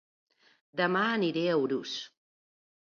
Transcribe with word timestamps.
Dema 0.81 1.05
aniré 1.19 1.45
a 1.53 1.61
Urús 1.67 1.97